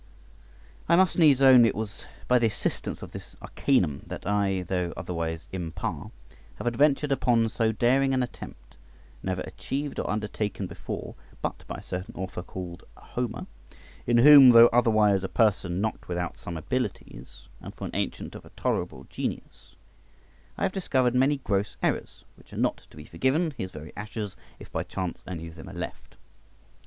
[0.89, 4.93] I must needs own it was by the assistance of this arcanum that I, though
[4.97, 6.09] otherwise impar,
[6.55, 8.77] have adventured upon so daring an attempt,
[9.21, 13.45] never achieved or undertaken before but by a certain author called Homer,
[14.07, 18.43] in whom, though otherwise a person not without some abilities, and for an ancient of
[18.43, 19.75] a tolerable genius;
[20.57, 24.35] I have discovered many gross errors which are not to be forgiven his very ashes,
[24.57, 26.15] if by chance any of them are left.